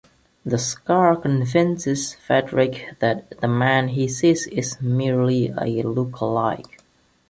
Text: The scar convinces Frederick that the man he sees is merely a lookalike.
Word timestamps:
The 0.43 0.57
scar 0.57 1.15
convinces 1.15 2.15
Frederick 2.15 2.95
that 3.01 3.39
the 3.39 3.47
man 3.47 3.89
he 3.89 4.07
sees 4.07 4.47
is 4.47 4.81
merely 4.81 5.49
a 5.49 5.83
lookalike. 5.83 6.79